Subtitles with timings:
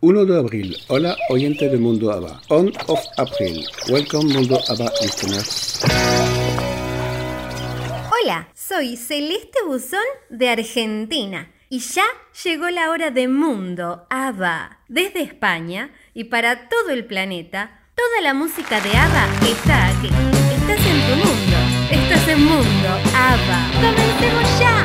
[0.00, 0.76] 1 de abril.
[0.86, 2.40] Hola, oyente de Mundo ABBA.
[2.50, 3.66] On of April.
[3.88, 5.82] Welcome, Mundo ABBA listeners.
[8.12, 9.98] Hola, soy Celeste Buzón
[10.30, 12.04] de Argentina y ya
[12.44, 14.84] llegó la hora de Mundo ABBA.
[14.86, 20.06] Desde España y para todo el planeta, toda la música de ABBA está aquí.
[20.06, 21.56] Estás en tu mundo.
[21.90, 23.70] Estás en Mundo ABBA.
[23.82, 24.77] ¡Comencemos ya!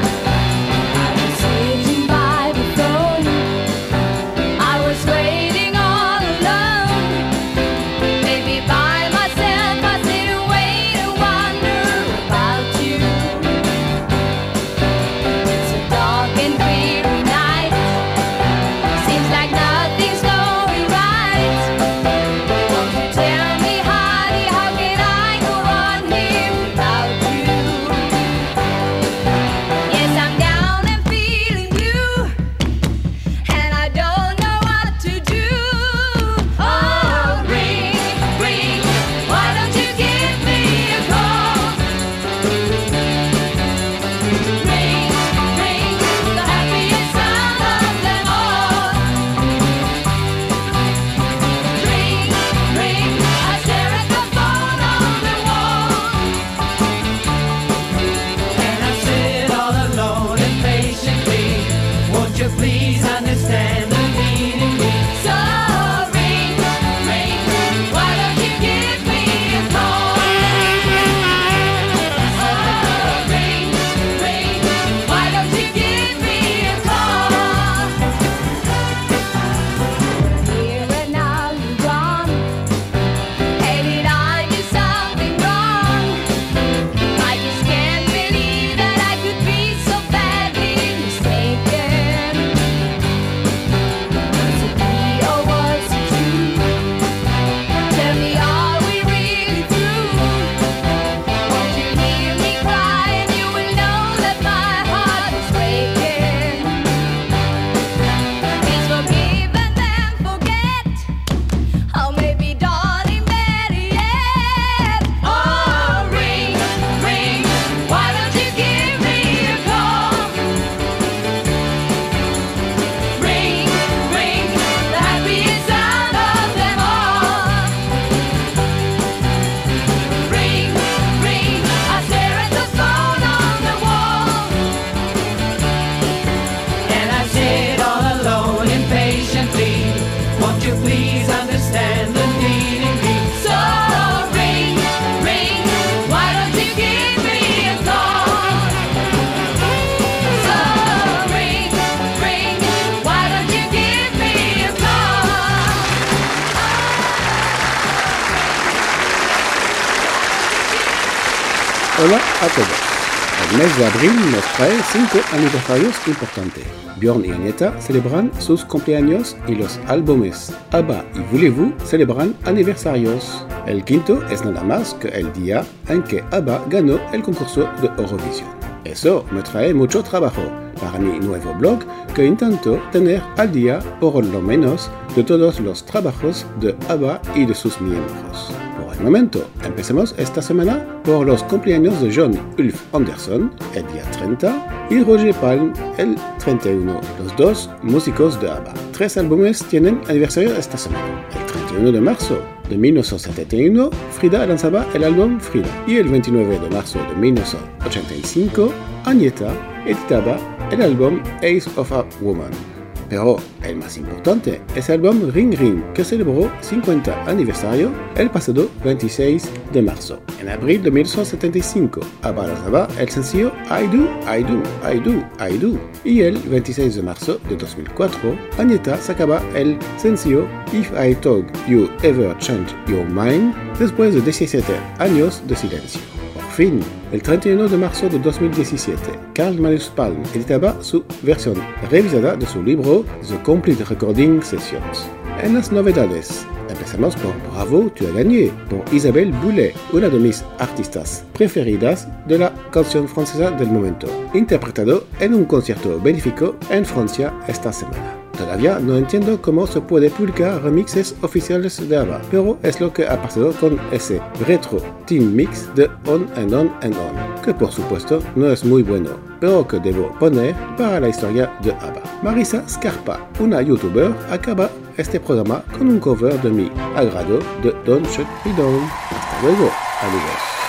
[164.33, 166.63] Nos trae cinco aniversarios importantes.
[166.97, 173.45] Björn y Agneta celebran sus cumpleaños y los álbumes ABBA y Voulez-vous celebran aniversarios.
[173.67, 177.87] El quinto es nada más que el día en que ABBA ganó el concurso de
[178.01, 178.49] Eurovisión.
[178.85, 180.41] Eso me trae mucho trabajo
[180.81, 181.79] para mi nuevo blog
[182.15, 187.45] que intento tener al día por lo menos de todos los trabajos de ABBA y
[187.45, 188.62] de sus miembros.
[189.03, 195.03] Momento, empecemos esta semana por los cumpleaños de John Ulf Anderson, el día 30, y
[195.03, 198.73] Roger Palm, el 31, los dos músicos de ABBA.
[198.93, 201.27] Tres álbumes tienen aniversario esta semana.
[201.35, 206.69] El 31 de marzo de 1971, Frida lanzaba el álbum Frida, y el 29 de
[206.69, 208.71] marzo de 1985,
[209.03, 209.51] Agneta
[209.85, 210.37] editaba
[210.71, 212.72] el álbum Ace of a Woman.
[213.13, 218.67] Pero el más importante es el álbum Ring Ring, que celebró 50 aniversario el pasado
[218.83, 220.19] 26 de marzo.
[220.41, 225.57] En abril de 1975, ABBA lanzaba el sencillo I Do, I Do, I Do, I
[225.59, 225.79] Do.
[226.03, 231.91] Y el 26 de marzo de 2004, Agneta sacaba el sencillo If I Told You
[232.01, 236.12] Ever Change Your Mind, después de 17 años de silencio.
[236.53, 239.01] Fin, el 31 de marzo de 2017,
[239.33, 241.55] Carl Magnus Palm editaba su versión
[241.89, 245.09] revisada de su libro The Complete Recording Sessions.
[245.41, 250.43] En las novedades, empezamos por Bravo, tu as gagné, por Isabelle Boulet, una de mis
[250.59, 254.05] artistas preferidas de la canción francesa del momento,
[254.35, 258.22] interpretado en un concierto benéfico en Francia esta semana.
[258.37, 263.07] Todavía no entiendo cómo se puede publicar remixes oficiales de ABBA, pero es lo que
[263.07, 267.71] ha pasado con ese retro team mix de On and On and On, que por
[267.71, 272.01] supuesto no es muy bueno, pero que debo poner para la historia de ABBA.
[272.23, 278.07] Marisa Scarpa, una youtuber, acaba este programa con un cover de mi agrado de Don't
[278.07, 278.83] Shut Me Down.
[279.11, 279.71] Hasta luego,
[280.01, 280.62] amigos.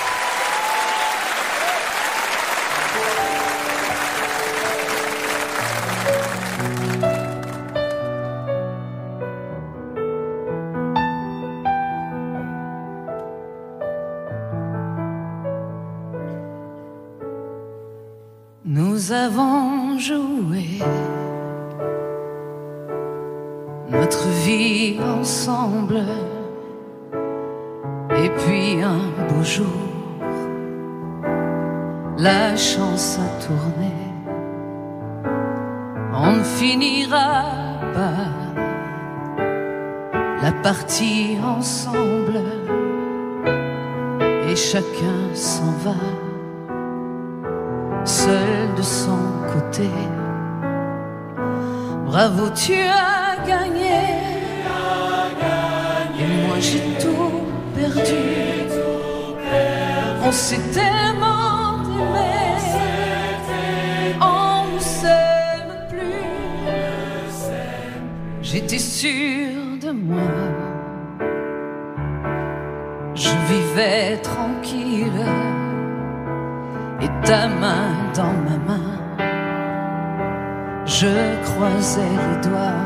[52.06, 54.00] Bravo, tu as gagné.
[56.20, 57.43] Et moi j'ai tout
[57.75, 58.25] perdu.
[60.26, 62.35] On s'est tellement aimé.
[64.20, 66.23] On ne s'aime plus.
[68.41, 70.23] J'étais sûr de moi.
[73.14, 75.26] Je vivais tranquille
[77.02, 78.94] et ta main dans ma main.
[81.05, 82.83] Je croisais les doigts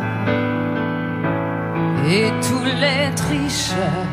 [2.11, 4.09] et tous les tricheurs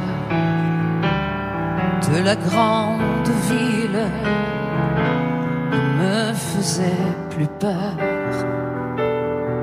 [2.07, 4.05] de la grande ville
[5.71, 7.95] ne me faisaient plus peur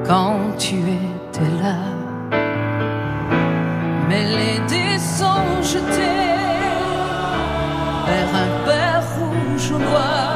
[0.09, 1.79] quand tu étais là.
[4.09, 6.19] Mais les dés sont jetés
[8.09, 10.32] vers un père rouge ou noir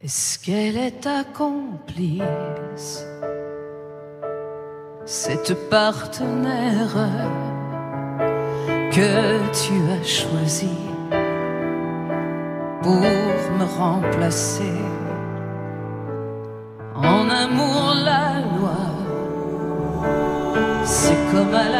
[0.00, 3.04] Est-ce qu'elle est ta complice
[5.04, 6.96] Cette partenaire
[8.90, 10.87] que tu as choisi
[12.82, 13.00] pour
[13.58, 14.80] me remplacer.
[16.94, 18.80] En amour la loi
[20.84, 21.77] C'est comme à la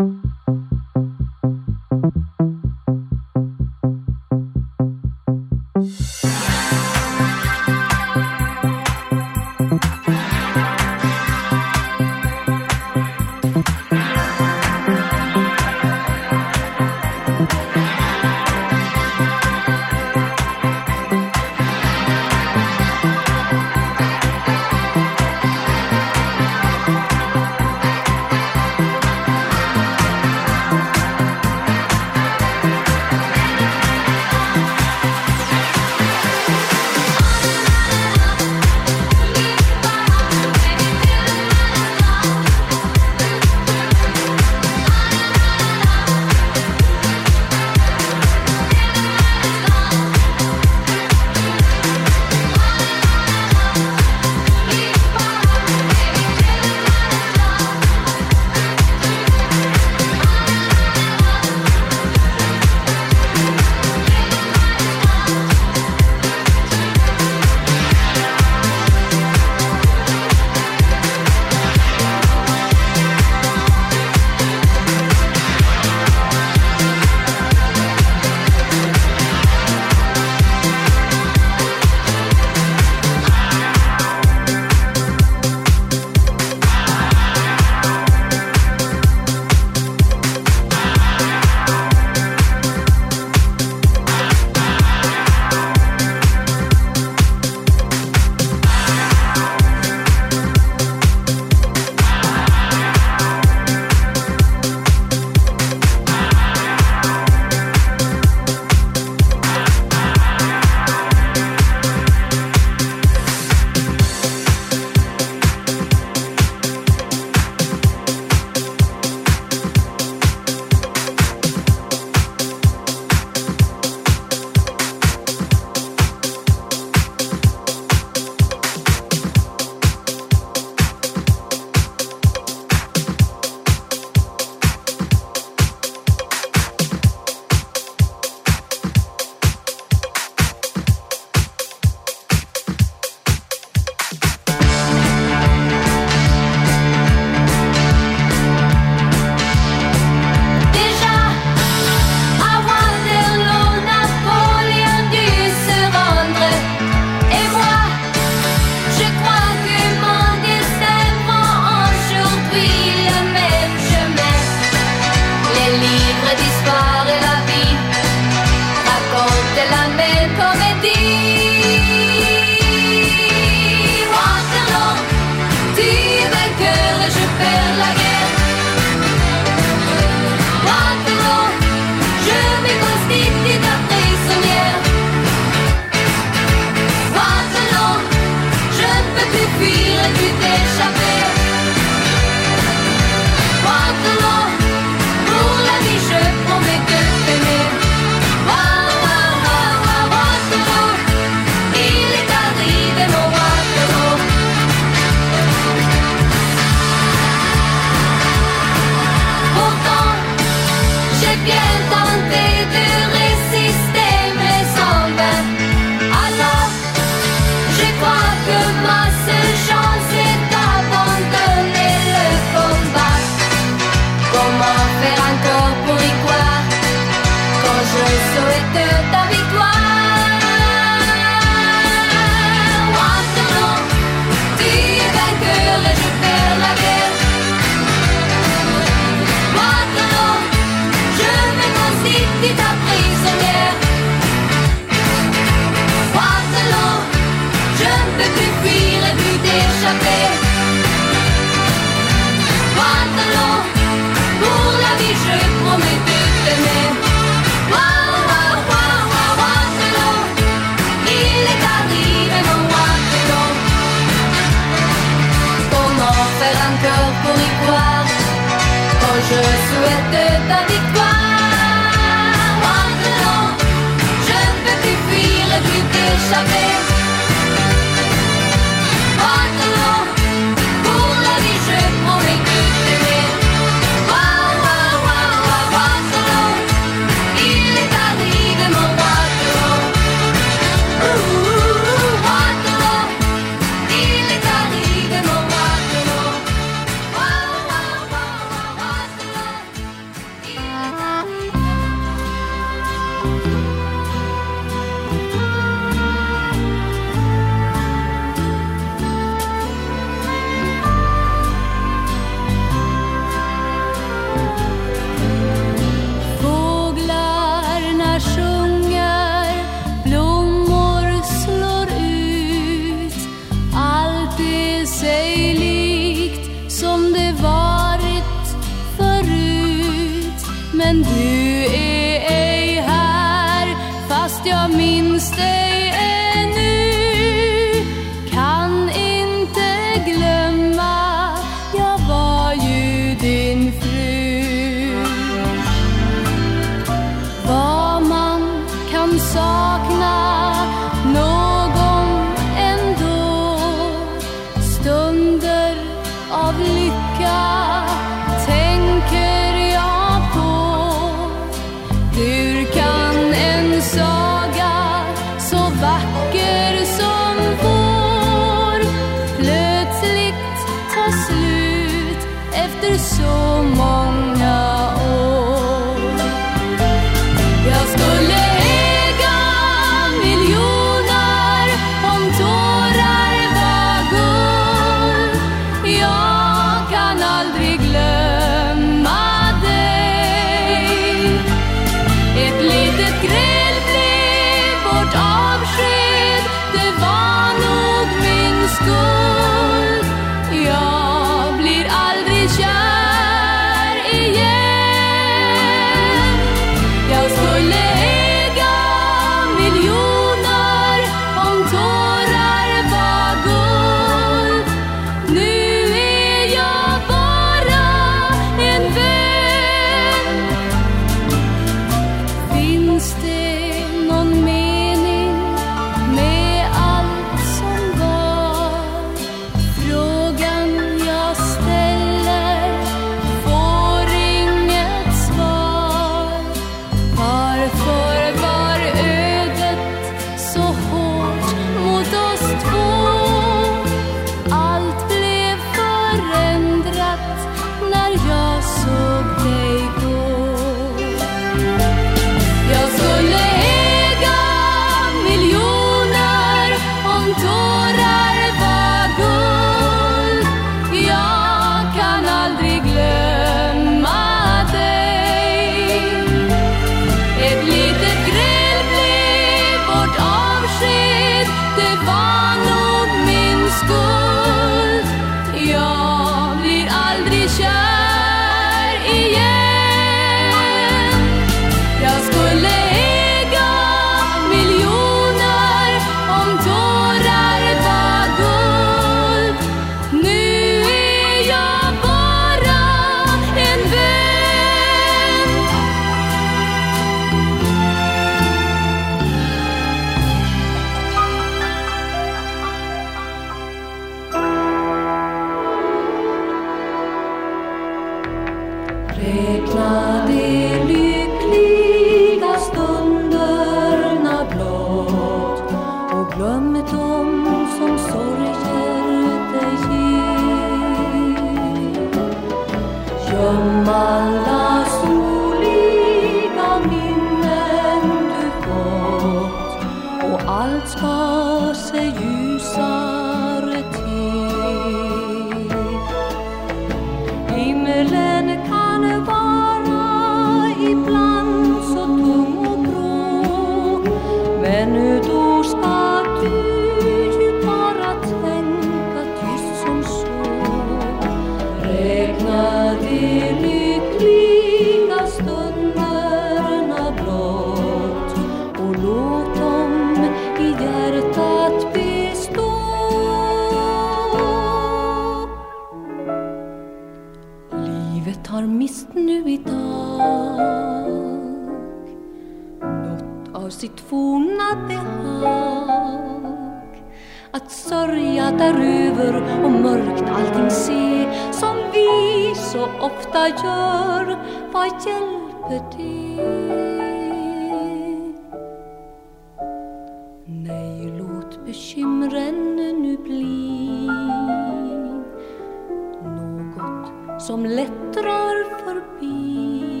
[597.46, 600.00] som lätt drar förbi.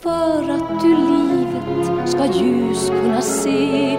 [0.00, 3.98] För att du livet ska ljus kunna se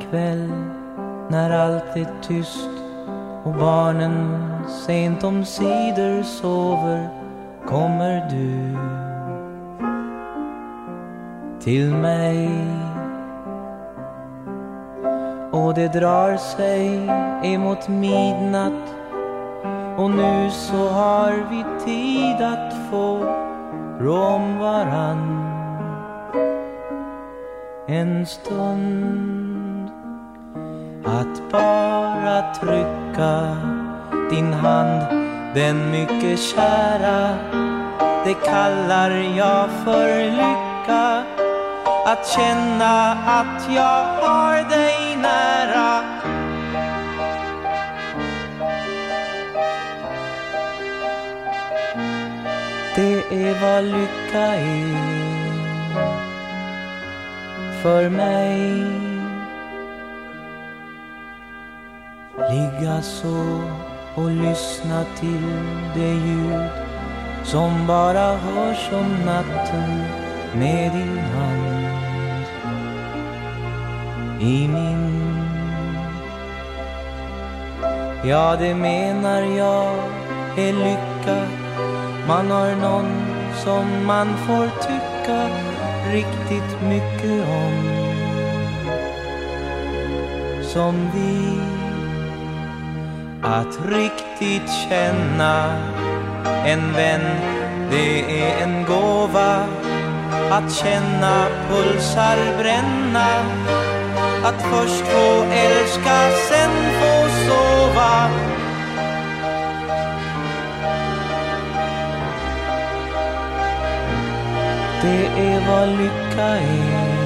[0.00, 0.48] kväll
[1.30, 2.70] när allt är tyst
[3.44, 4.42] och barnen
[4.86, 7.08] sent om sidor sover
[7.66, 8.76] kommer du
[11.60, 12.48] till mig.
[15.52, 17.10] Och det drar sig
[17.54, 18.94] emot midnatt
[19.96, 23.18] och nu så har vi tid att få
[24.00, 25.46] rå om varann
[27.88, 29.45] en stund
[31.20, 33.56] att bara trycka
[34.30, 35.02] din hand.
[35.54, 37.34] Den mycket kära
[38.24, 41.22] det kallar jag för lycka.
[42.06, 46.02] Att känna att jag har dig nära.
[52.96, 55.16] Det är vad lycka är
[57.82, 59.05] för mig.
[62.80, 63.60] Ligga så
[64.14, 65.42] och lyssna till
[65.94, 66.70] det ljud
[67.44, 70.04] som bara hörs om natten
[70.54, 71.96] med din hand
[74.40, 75.12] i min.
[78.24, 79.94] Ja, det menar jag
[80.56, 81.46] är lycka.
[82.28, 83.22] Man har någon
[83.64, 85.48] som man får tycka
[86.12, 88.06] riktigt mycket om.
[90.62, 91.56] Som vi
[93.46, 95.82] att riktigt känna.
[96.64, 97.20] En vän
[97.90, 99.66] Det är en gåva
[100.50, 101.46] Att känna.
[101.68, 103.28] Pulsar bränna.
[104.44, 108.30] Att först få älska, sen få sova.
[115.02, 117.16] Det är vad lycka är.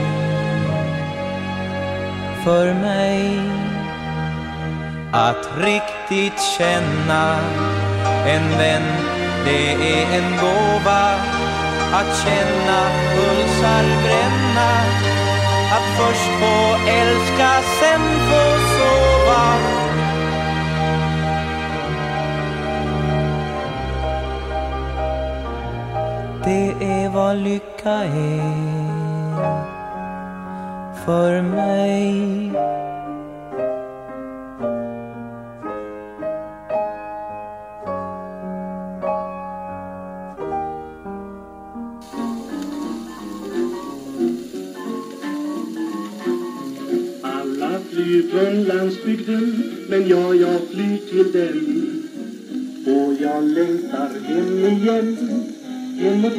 [2.45, 3.41] För mig.
[5.13, 5.90] Att riktigt
[6.59, 7.39] känna.
[8.27, 8.83] En vän
[9.45, 11.15] Det är en gåva
[11.93, 12.81] Att känna.
[13.15, 14.71] Pulsar bränna.
[15.73, 18.43] Att först få älska, sen få
[18.77, 19.57] sova.
[26.45, 28.81] Det är vad lycka är
[31.07, 32.90] för mig.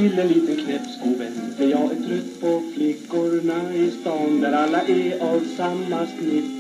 [0.01, 1.53] Till en liten knäppskovän.
[1.57, 6.51] För jag är trött på flickorna i stan, där alla är av samma snitt.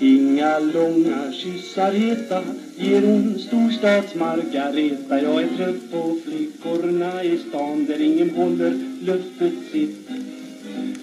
[0.00, 2.42] Inga långa kyssar heta
[2.76, 5.22] ger hon storstads Margareta.
[5.22, 8.72] Jag är trött på flickorna i stan, där ingen håller
[9.02, 10.08] löftet sitt.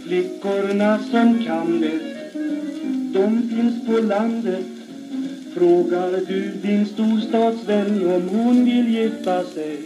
[0.03, 1.99] Flickorna som kan det,
[3.13, 4.65] de finns på landet.
[5.53, 9.77] Frågar du din storstadsvän om hon vill gifta sig?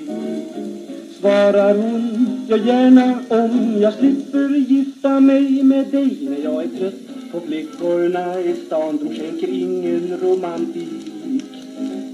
[1.20, 6.18] Svarar hon, ja gärna om jag slipper gifta mig med dig.
[6.22, 11.12] När jag är trött på flickorna i stan, de skänker ingen romantik.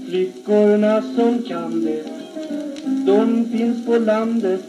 [0.08, 2.04] Flickorna som kan det,
[3.06, 4.64] de finns på landet.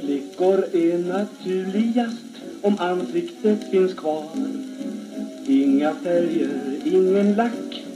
[0.00, 2.24] Flickor är naturligast
[2.62, 4.24] om ansiktet finns kvar.
[5.46, 6.50] Inga färger,
[6.84, 7.87] ingen lack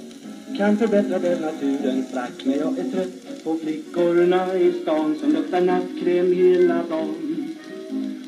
[0.63, 2.45] kan förbättra den naturens frack.
[2.45, 7.57] Men jag är trött på flickorna i stan som luktar nattkräm hela dagen.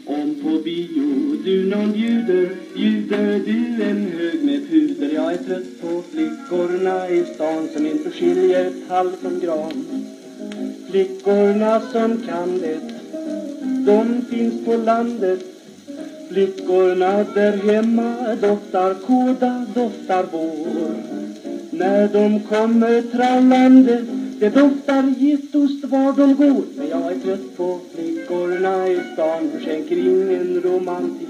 [0.06, 5.14] Om på bio du någon bjuder, bjuder du en hög med puder.
[5.14, 9.84] Jag är trött på flickorna i stan som inte skiljer tall från gran.
[10.90, 12.80] Flickorna som kan det,
[13.86, 15.40] de finns på landet.
[16.28, 21.14] Flickorna där hemma doftar kåda, doftar vår.
[21.78, 24.04] När de kommer trallande,
[24.38, 26.64] det doftar getost var de går.
[26.76, 31.28] Men jag är trött på flickorna i stan, de skänker ingen romantik.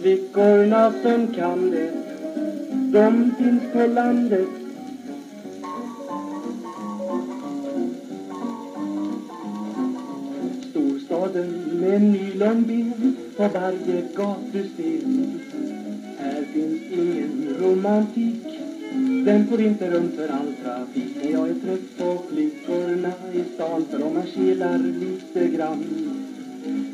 [0.00, 1.90] Flickorna som kan det,
[2.92, 4.48] de finns på landet.
[10.70, 11.50] Storstaden
[11.80, 15.40] med nylonben på varje gatusten.
[16.18, 18.67] Här finns ingen romantik,
[19.24, 21.16] den får inte rum för all trafik.
[21.22, 25.84] Men jag är trött på flickorna i stan för de marscherar lite grann.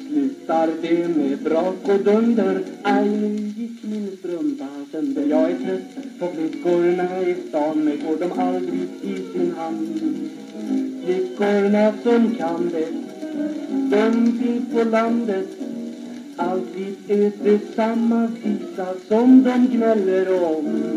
[0.09, 2.63] slutar det med brak och dunder?
[2.83, 5.27] Aj, nu gick min strumpa sönder.
[5.27, 10.01] Jag är trött på flickorna i stan Mig får de aldrig i sin hand.
[11.05, 12.89] Flickorna som kan det
[13.91, 15.49] De finns på landet.
[16.37, 20.95] Alltid är det samma visa som de gnäller om.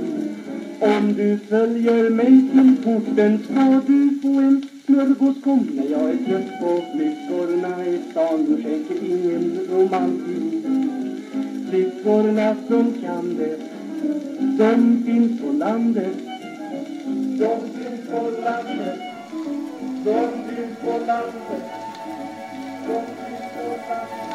[0.79, 6.59] Om du följer mig till porten ska du få en smörgåskom När jag är trött
[6.61, 10.65] på flickorna i stan De skänker ingen romantik.
[11.69, 13.57] Flickorna som kan det
[14.57, 16.17] De finns på landet.
[17.39, 18.99] De finns på landet.
[20.05, 21.63] De finns på landet.
[22.85, 24.26] De finns på landet.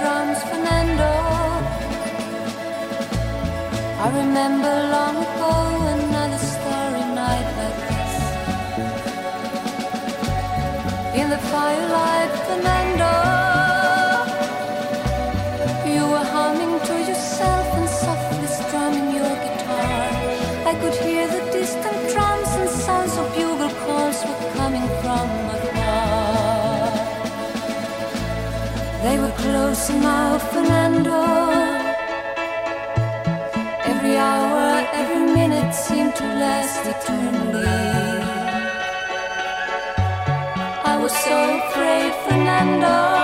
[0.00, 1.10] Drums, Fernando?
[4.04, 5.52] I remember long ago
[5.96, 8.14] another starry night like this.
[11.20, 12.87] In the firelight, Fernando,
[29.08, 31.22] They were close now, Fernando.
[33.92, 37.64] Every hour, every minute seemed to last eternally.
[40.92, 43.17] I was so afraid, Fernando.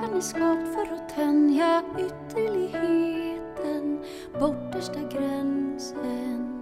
[0.00, 4.00] Människan är skapt för att tänja ytterligheten,
[4.40, 6.54] bortersta gränsen.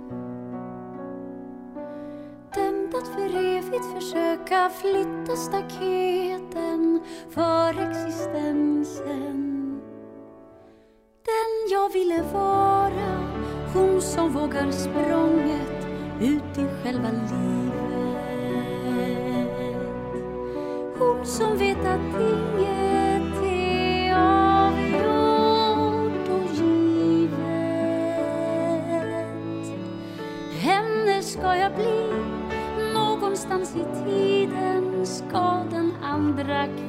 [2.55, 9.81] Dömd att för evigt försöka flytta staketen för existensen.
[11.25, 13.25] Den jag ville vara,
[13.75, 15.87] hon som vågar språnget
[16.21, 17.57] ut i själva livet.
[20.99, 21.59] Hon som
[36.47, 36.86] vackra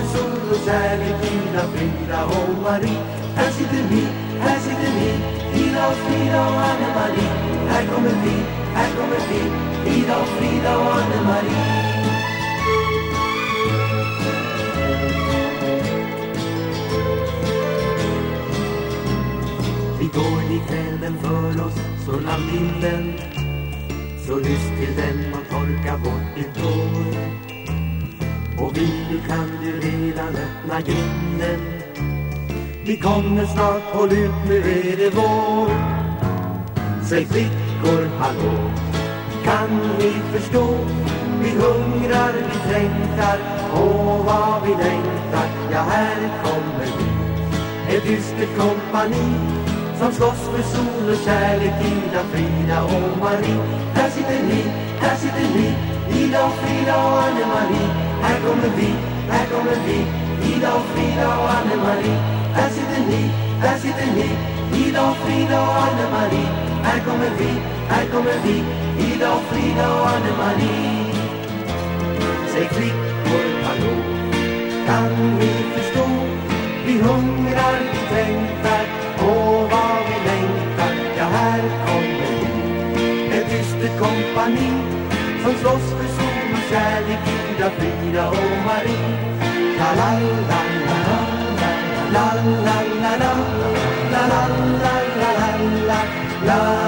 [0.00, 3.02] för sol och kärlek, Ida, Frida och Marie.
[3.36, 4.02] Här sitter vi,
[4.40, 7.30] här sitter ni, Ida och Frida och Anne-Marie
[7.68, 8.36] Här kommer vi,
[8.74, 9.40] här kommer vi,
[10.00, 11.90] Ida och Frida och Anne-Marie
[19.98, 21.74] Vi går dit kvällen för oss
[22.06, 23.12] så namn vinden
[24.26, 27.49] Så lyss till den och torkar bort ditt hår
[28.62, 31.60] och vill du kan du redan öppna grinden.
[32.84, 35.70] Vi kommer snart, håll ut, nu är det vår.
[37.08, 38.70] Säg flickor, hallå,
[39.44, 40.78] kan ni förstå?
[41.42, 43.38] Vi hungrar, vi trängtar,
[43.74, 45.48] åh vad vi längtar.
[45.72, 47.96] Ja, här kommer vi.
[47.96, 49.34] Ett dystert kompani
[49.98, 53.62] som slåss för sol och kärlek Ida, Frida och Marie.
[53.94, 54.62] Här sitter ni,
[55.00, 55.74] här sitter ni
[56.20, 58.09] Ida och Frida och Anne-Marie.
[58.22, 58.90] Här kommer vi,
[59.30, 59.98] här kommer vi.
[60.52, 62.16] Ida och Frida och Anne-Marie.
[62.54, 63.22] Här sitter ni,
[63.62, 64.28] där sitter ni.
[64.82, 66.48] Ida och Frida och Anne-Marie.
[66.82, 67.50] Här kommer vi,
[67.88, 68.56] här kommer vi.
[69.06, 71.04] Ida och Frida och Anne-Marie.
[72.52, 73.94] Säg flickor, hallå.
[74.86, 76.06] Kan ni förstå?
[76.86, 78.84] Vi hungrar, vi trängtar
[79.22, 80.94] Åh, vad vi längtar.
[81.18, 83.36] Ja, här kommer vi.
[83.36, 84.70] Ett dystert kompani
[85.44, 87.49] Som slåss för sol och kärlek.
[87.60, 88.36] Ida, Frida och
[88.66, 88.96] Marie
[89.78, 90.10] La la
[90.48, 91.18] la la la
[92.12, 93.34] La la la la
[94.10, 94.42] La la
[94.80, 96.00] la la la la
[96.46, 96.78] La la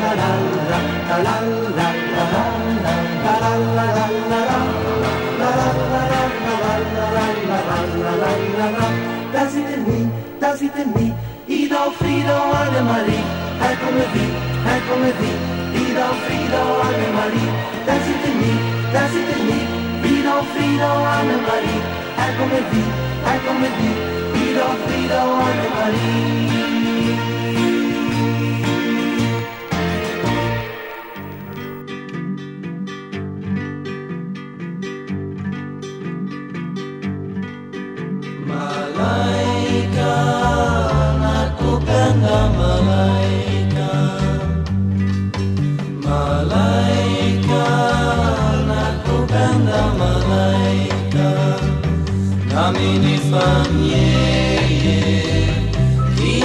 [0.00, 2.00] la la La la la la la
[2.44, 4.60] La la la la la la
[5.14, 6.40] La la la la la la
[7.04, 8.88] La la la la la la
[9.32, 10.08] Där sitter ni,
[10.40, 11.12] där sitter ni
[11.46, 13.24] Ida och Frida och Anne-Marie
[15.74, 17.52] Ida och Frida och Anne-Marie
[17.86, 18.52] Där sitter ni,
[18.92, 21.80] där sitter ni Frido, oh, Frido, oh, Anne Marie,
[22.16, 22.82] här kommer vi,
[23.24, 23.88] här kommer vi.
[24.32, 27.34] Frido, oh, Frido, Anne Marie.
[38.46, 40.12] Malaika,
[41.08, 43.43] anakku kanda malaika.
[53.34, 55.00] spamieje,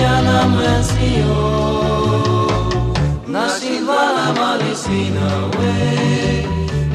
[0.02, 1.36] ja nam rezio,
[3.28, 4.74] naši dvana mali
[5.58, 5.74] we,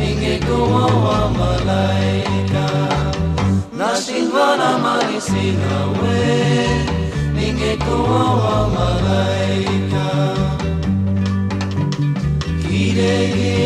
[0.05, 2.69] inge kumova malajka.
[3.73, 5.19] Naši dvana mali
[6.03, 6.19] we,
[7.47, 10.09] inge kumova malajka.
[12.63, 13.57] Kire ge,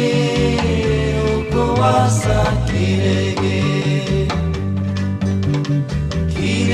[1.38, 2.38] ukova sa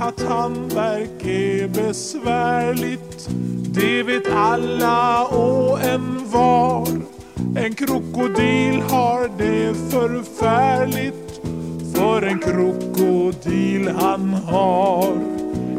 [0.00, 3.28] Att handverk är besvärligt.
[3.74, 6.88] Det vet alla och en var.
[7.56, 11.40] En krokodil har det förfärligt.
[11.94, 15.12] För en krokodil han har.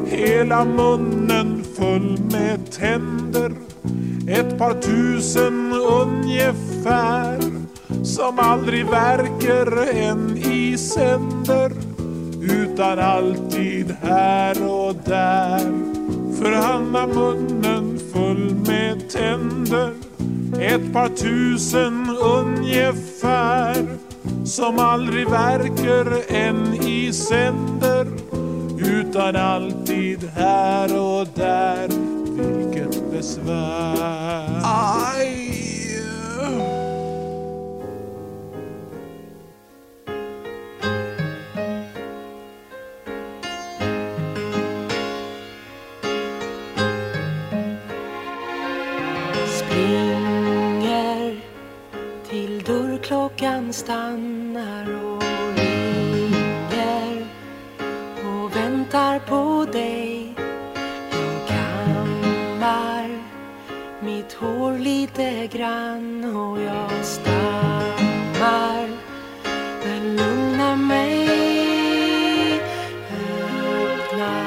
[0.07, 3.51] Hela munnen full med tänder.
[4.27, 7.39] Ett par tusen ungefär.
[8.03, 11.90] Som aldrig verkar än i sänder
[12.41, 15.59] utan alltid här och där.
[16.41, 19.93] För han har munnen full med tänder,
[20.59, 23.87] ett par tusen ungefär,
[24.45, 28.07] som aldrig verkar än i sänder,
[28.77, 31.89] utan alltid här och där.
[32.37, 34.61] Vilket besvär.
[34.63, 35.40] Aj!
[53.73, 55.23] Stannar och
[55.55, 57.27] ringer
[58.25, 60.33] och väntar på dig.
[61.11, 63.09] Jag kammar
[63.99, 68.89] mitt hår lite grann och jag stammar
[69.85, 71.29] men lugna mig.
[73.11, 74.45] Öppna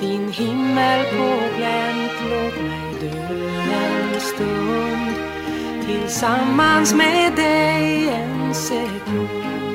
[0.00, 5.19] din himmel på glänt, låt mig dö en stund
[5.90, 9.69] tillsammans med dig en sekund.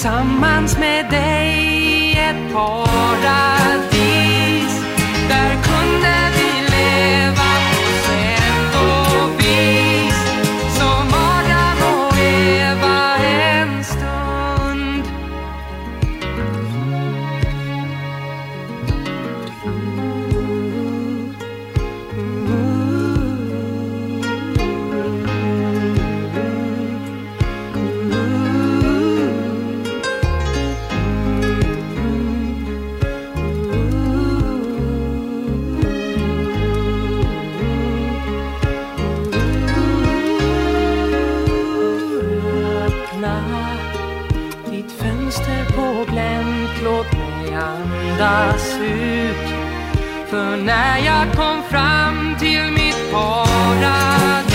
[0.00, 2.18] Tillsammans med dig.
[2.18, 3.99] Ett paradis,
[47.60, 49.48] andas ut.
[50.30, 54.49] För när jag kom fram till mitt paradis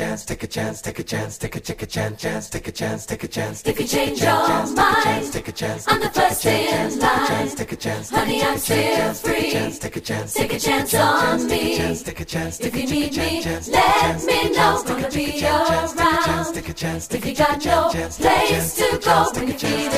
[0.00, 2.72] chance, take a chance, take a chance, take a take a chance, chance, take a
[2.72, 3.62] chance, take a chance.
[3.62, 7.48] take a change your mind, take a chance, I'm the first in line.
[7.48, 9.50] Take a chance, honey, I'm still free.
[9.78, 11.76] Take a chance, take a chance on me.
[11.76, 14.82] Take a chance, if you need me, let me know.
[14.86, 16.54] Gonna be around.
[16.54, 19.90] Take a chance, if you got no place to go when you're feeling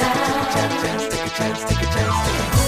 [0.00, 0.32] down.
[0.54, 2.61] Take a chance, take a chance, take a chance.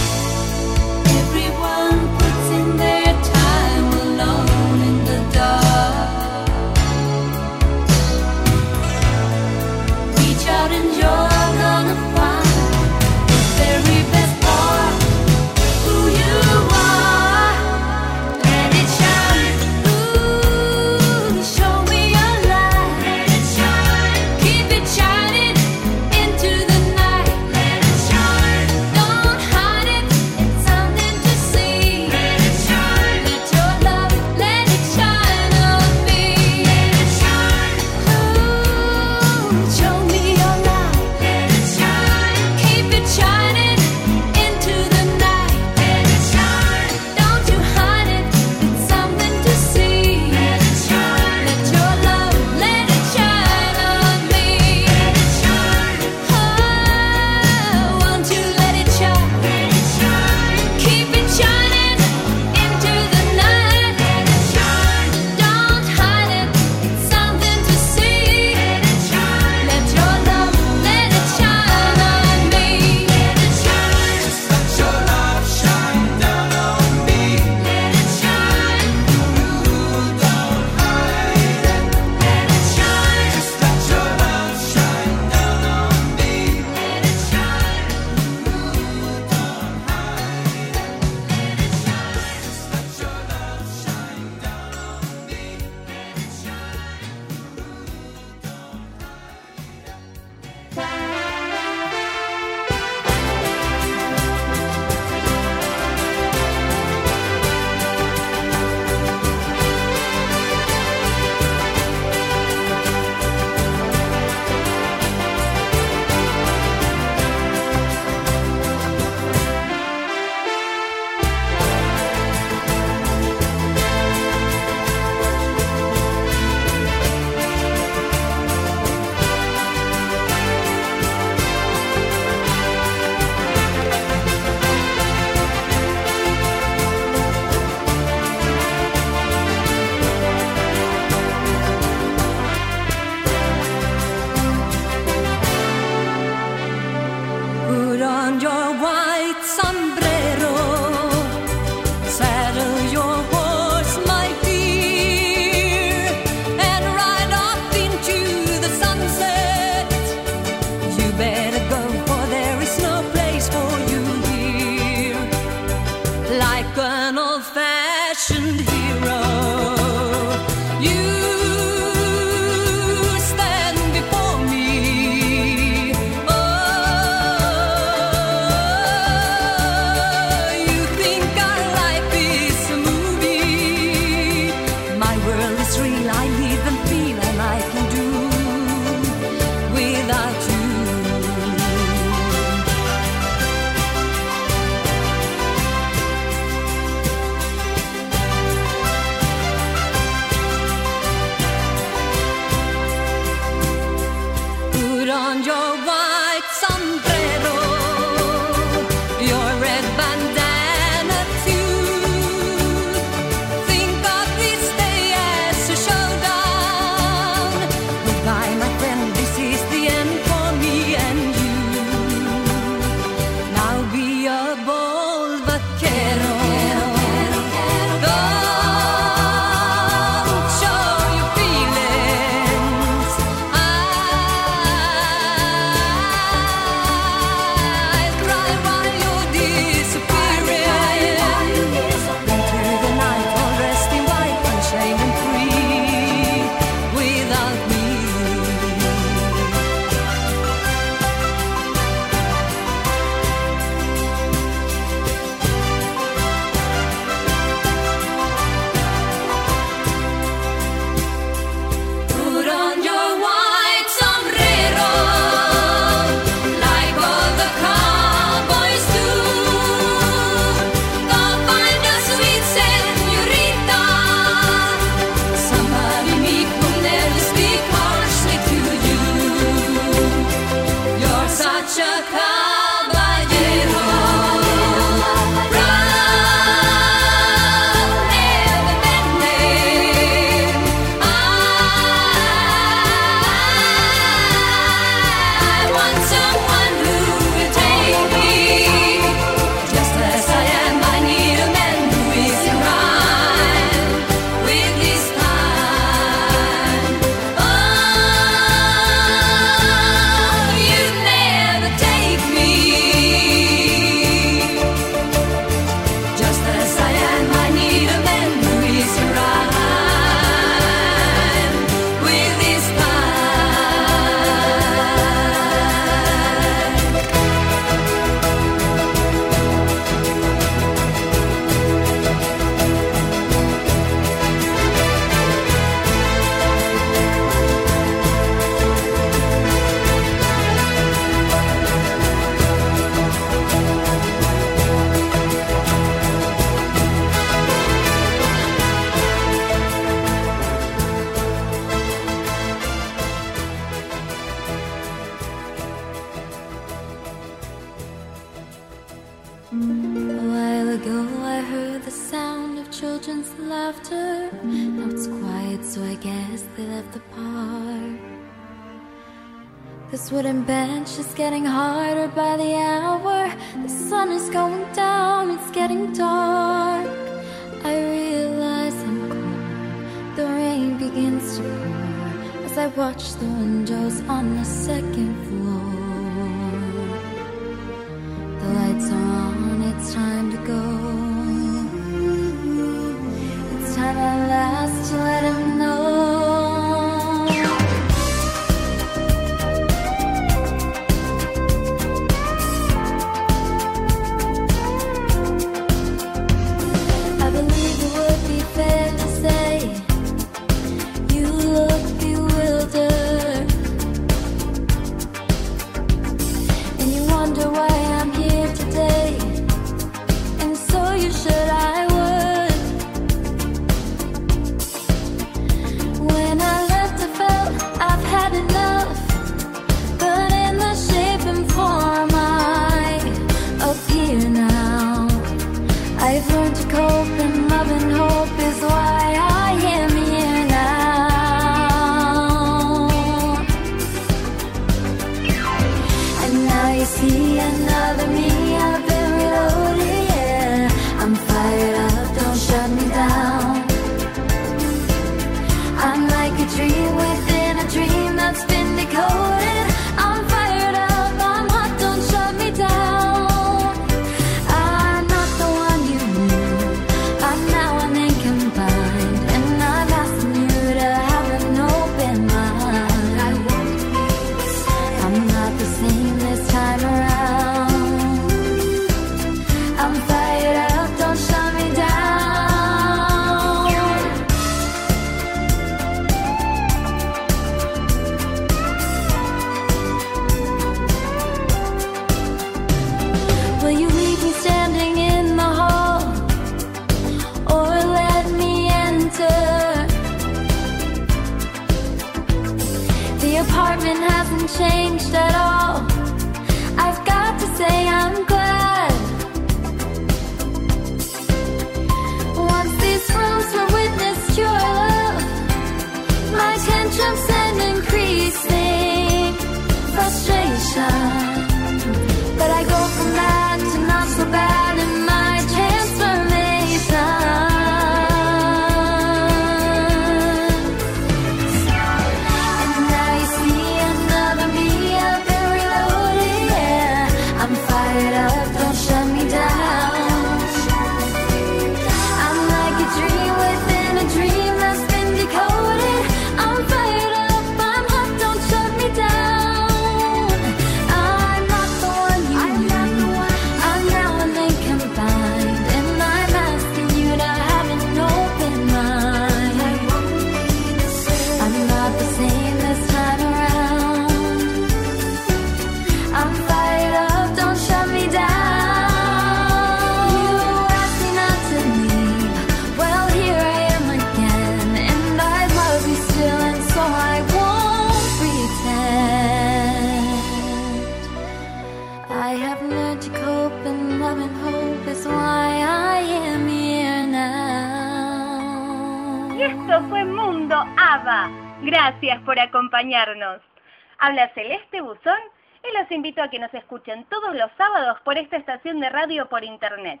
[596.76, 600.00] escuchen todos los sábados por esta estación de radio por internet.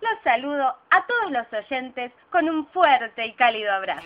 [0.00, 4.02] Los saludo a todos los oyentes con un fuerte y cálido abrazo.